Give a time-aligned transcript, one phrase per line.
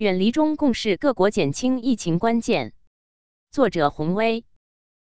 [0.00, 2.72] 远离中共是各国减轻疫情关键。
[3.50, 4.46] 作者洪威，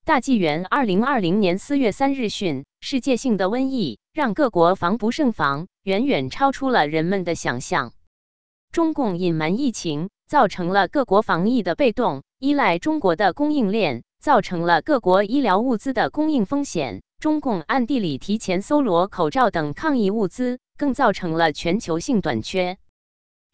[0.04, 7.94] 大纪元二零二零年四月三日讯：世界性的瘟疫让各国防不胜防，远远超出了人们的想象。
[8.72, 17.00] 中共隐瞒疫情，造成了各国防疫的被动，依赖中国的供应链，造成了各国医疗物资的供应风险。
[17.18, 22.76] 中共暗地里提前搜罗口罩等抗疫物资，更造成了全球性短缺。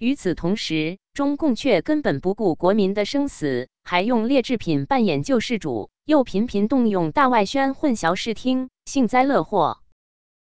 [0.01, 9.83] 与此同时，中共却根本不顾国民的生死，还用劣质品扮演救世主，又频频动用大外宣混淆视听，幸灾乐祸。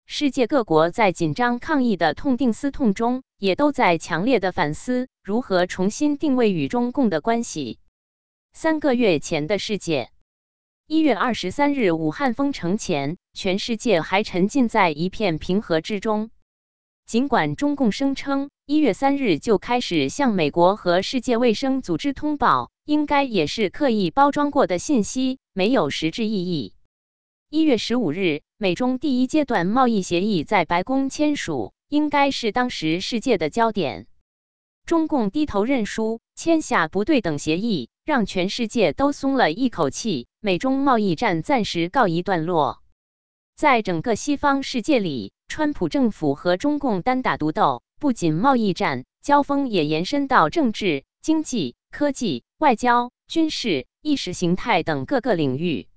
[0.06, 7.80] 世界各国在紧张抗疫的痛定思痛中，也都在强烈的反思如何重新定位与中共的关系。
[8.52, 10.12] 三个月前的世界，
[10.86, 16.30] 一月二十三日武汉封城前，全世界还沉浸在一片平和之中。
[17.10, 26.72] 尽管中共声称一月三日就开始向美国和世界卫生组织通报，应该也是刻意包装过的信息，没有实质意义。
[27.48, 34.06] 一月十五日，美中第一阶段贸易协议在白宫签署，应该是当时世界的焦点。
[34.86, 42.79] 中共低头认输，签下不对等协议，让全世界都松了一口气，美中贸易战暂时告一段落。
[43.60, 55.88] 在整个西方世界里，川普政府和中共单打独斗，不仅贸易战交锋也延伸到政治、经济、科技、外交、军事、意识形态等各个领域。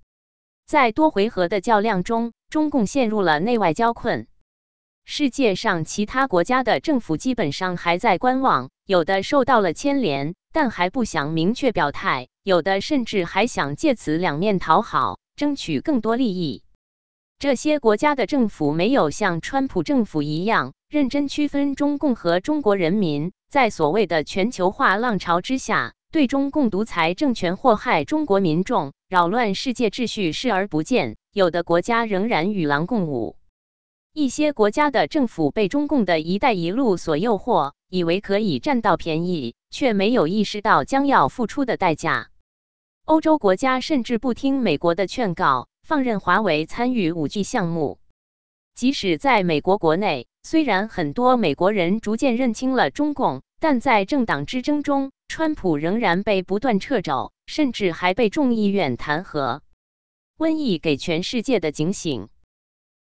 [0.66, 4.28] 在多回合的较量中，中共陷入了内外交困。
[5.06, 16.63] 世界上其他国家的政府基本上还在观望，有的受到了牵连，但还不想明确表态；有的甚至还想借此两面讨好，争取更多利益。
[17.44, 31.18] 这些国家的政府没有像川普政府一样认真区分中共和中国人民，在所谓的全球化浪潮之下，对中共独裁政权祸害中国民众、扰乱世界秩序视而不见。
[31.34, 33.36] 有的国家仍然与狼共舞，
[34.14, 42.30] 一些国家的政府被中共的一带一路所诱惑，以为可以占到便宜，却没有意识到将要付出的代价。
[43.04, 45.68] 欧洲国家甚至不听美国的劝告。
[45.84, 48.00] 放任华为参与五 G 项目，
[48.74, 59.60] 即使在美国国内，虽然很多美国人逐渐认清了中共，但在政党之争中，川普仍然被不断掣肘，甚至还被众议院弹劾。
[60.38, 62.30] 瘟疫给全世界的警醒，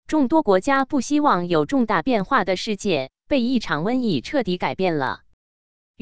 [0.09, 5.21] 众多国家不希望有重大变化的世界被一场瘟疫彻底改变了。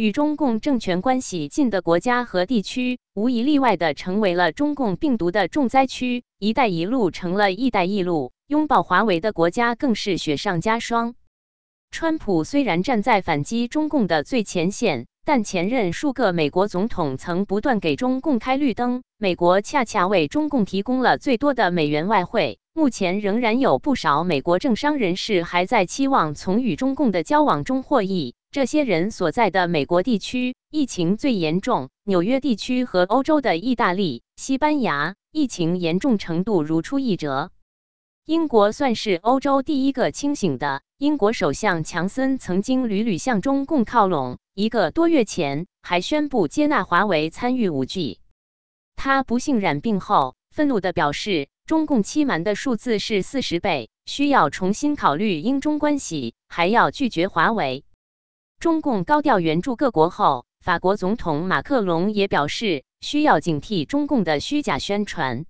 [0.00, 6.25] 与中共政权关系近的国家和地区，无一例外的成为了中共病毒的重灾区。
[6.41, 11.16] “一带一路”成了“一带一路”，拥抱华为的国家更是雪上加霜。
[11.91, 19.03] 川普虽然站在反击中共的最前线，但前任数个美国总统曾不断给中共开绿灯。
[19.19, 22.59] 美国恰恰为中共提供了最多的美元外汇。
[22.72, 28.34] 目前仍然有不少美国政商人士还在期望从与中共的交往中获益。
[28.53, 37.53] 这些人所在的美国地区疫情最严重，纽约地区和欧洲的意大利、西班牙疫情严重程度如出一辙。
[38.25, 40.83] 英国算是欧洲第一个清醒的。
[40.99, 48.19] 英国首相强森曾经屡屡向中共靠拢，一个多月前还宣布接纳华为参与五 G。
[48.97, 57.84] 他不幸染病后，愤怒地表示，中共欺瞒的数字是四十倍，需要重新考虑英中关系，还要拒绝华为。
[58.60, 65.47] 中共高调援助各国后，法国总统马克龙也表示需要警惕中共的虚假宣传。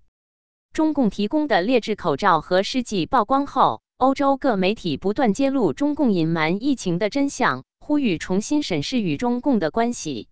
[0.73, 10.29] 中共提供的劣质口罩和试剂曝光后，欧洲各媒体不断揭露中共隐瞒疫情的真相，呼吁重新审视与中共的关系。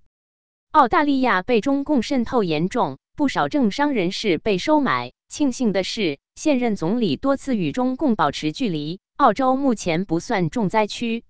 [0.71, 5.11] 澳大利亚被中共渗透严重，不少政商人士被收买。
[5.29, 11.25] 庆幸的是，现任总理多次与中共保持距离，澳洲目前不算重灾区。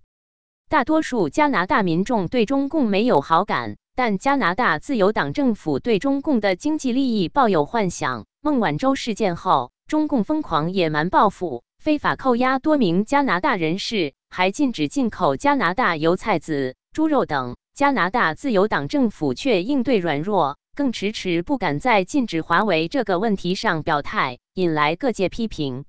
[0.71, 8.27] 大多数加拿大民众对中共没有好感，但加拿大自由党政府对中共的经济利益抱有幻想。
[8.43, 17.57] 孟晚舟事件后，中共疯狂野蛮报复，非法扣押多名加拿大人士，还禁止进口加拿大油菜籽、猪肉等。
[17.75, 25.87] 加拿大自由党政府却应对软弱，更迟迟不敢在禁止华为这个问题上表态，引来各界批评。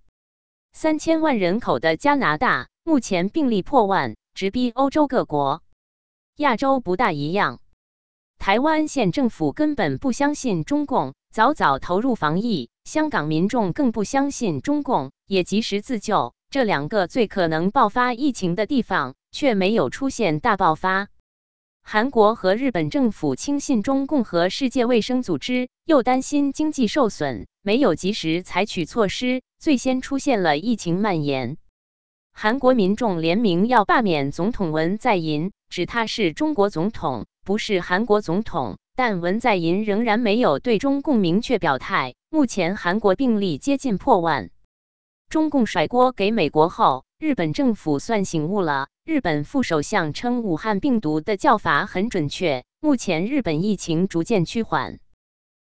[0.72, 4.16] 三千万人口的加拿大，目前病例破万。
[4.40, 5.64] 直逼欧洲各国，
[6.38, 7.60] 亚洲不大一样。
[8.38, 16.34] 台湾县政府根本不相信中共，早早投入防疫；香港民众更不相信中共，也及时自救。
[16.50, 21.10] 这两个最可能爆发疫情的地方，却没有出现大爆发。
[21.84, 31.58] 韩国和日本政府轻信中共和世界卫生组织，又担心经济受损，没有及时采取措施，最先出现了疫情蔓延。
[32.42, 38.78] 韩国民众联名要罢免总统文在寅，指他是中国总统，不是韩国总统。
[38.96, 42.16] 但文在寅仍然没有对中共明确表态。
[42.30, 44.52] 目前韩国病例接近破万，
[45.28, 48.88] 中共甩锅给美国后，日本政府算醒悟了。
[49.04, 52.64] 日本副首相称，武汉病毒的叫法很准确。
[52.80, 55.00] 目前日本疫情逐渐趋缓。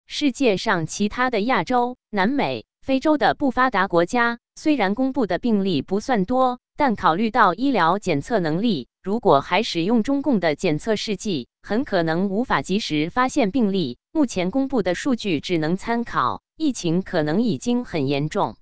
[0.06, 13.98] 世界上其他的亚洲、南美、非洲的不发达国家，虽然公布的病例不算多，但考虑到医疗检测能力，如果还使用中共的检测试剂，很可能无法及时发现病例。
[14.10, 18.56] 目前公布的数据只能参考，疫情可能已经很严重。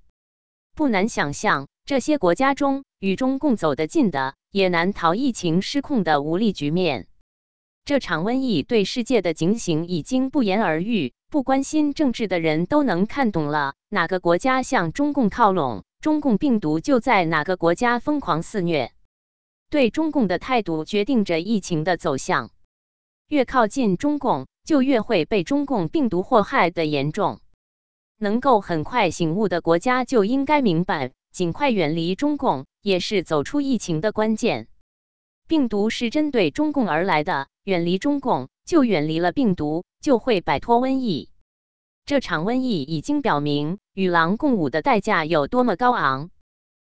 [0.74, 7.06] 不难想象，这些国家中与中共走得近的，也难逃疫情失控的无力局面。
[7.86, 13.74] 这场瘟疫对世界的警醒已经不言而喻，不关心政治的人都能看懂了。
[13.90, 18.90] 哪个国家向中共靠拢，中共病毒就在哪个国家疯狂肆虐。
[19.70, 22.50] 对中共的态度决定着疫情的走向。
[23.28, 27.38] 越靠近中共，就越会被中共病毒祸害的严重。
[28.18, 34.66] 能够很快醒悟的国家就应该明白，尽快远离中共也是走出疫情的关键。
[35.48, 41.30] 病毒是针对中共而来的，远离中共就远离了病毒，就会摆脱瘟疫。
[42.04, 46.30] 这场瘟疫已经表明，与狼共舞的代价有多么高昂。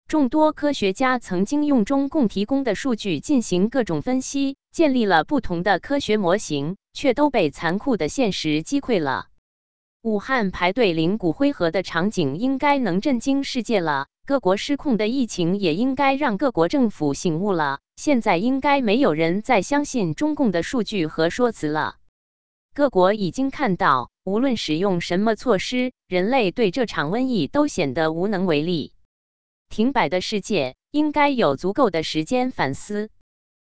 [0.07, 9.27] 众多科学家曾经用中共提供的数据进行各种分析，建立了不同的科学模型，却都被残酷的现实击溃了。
[10.01, 14.07] 武汉排队领骨灰盒的场景应该能震惊世界了。
[14.25, 17.79] 各国失控的疫情也应该让各国政府醒悟了。
[17.97, 21.97] 现在应该没有人再相信中共的数据和说辞了。
[22.73, 28.93] 各国已经看到，无论使用什么措施，人类对这场瘟疫都显得无能为力。
[29.67, 33.09] 停摆的世界应该有足够的时间反思。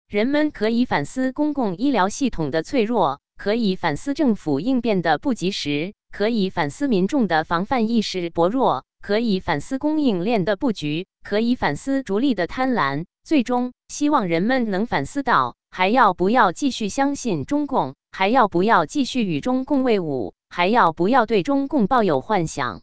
[0.08, 5.94] 人们可以反思公共医疗系统的脆弱，可以反思政府应变的不及时。
[6.12, 13.06] 可以反思民众的防范意识薄弱，可以反思供应链的布局，可以反思逐利的贪婪。
[13.24, 17.96] 最终，希望人们能反思到：还要不要继续相信中共？
[18.12, 20.34] 还要不要继续与中共为伍？
[20.50, 22.82] 还要不要对中共抱有幻想？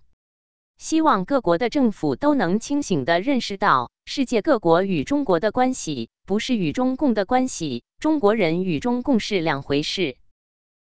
[0.78, 10.16] 希望各国的政府都能清醒地认识到，世界各国与中国的关系不是与中共的关系，中国人与中共是两回事。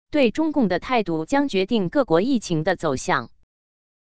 [0.10, 3.30] 对中共的态度将决定各国疫情的走向。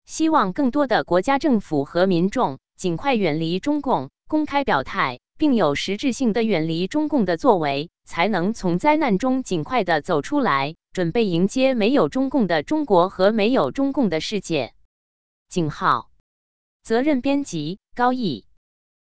[0.05, 14.75] 希望更多的国家政府和民众尽快远离中共，公开表态，并有实质性的远离中共的作为，才能从灾难中尽快的走出来，准备迎接没有中共的中国和没有中共的世界。
[15.49, 16.11] 井号，
[16.83, 18.45] 责任编辑高毅。